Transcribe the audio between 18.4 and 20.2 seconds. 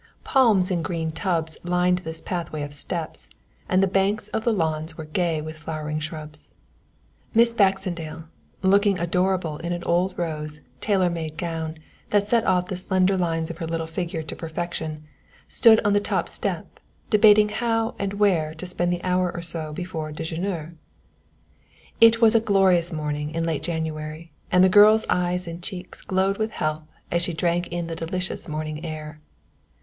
to spend the hour or so before